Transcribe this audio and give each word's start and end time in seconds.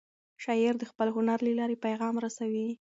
شاعر 0.43 0.73
د 0.79 0.83
خپل 0.91 1.07
هنر 1.15 1.39
له 1.47 1.51
لارې 1.59 1.81
پیغام 1.85 2.15
رسوي. 2.25 2.67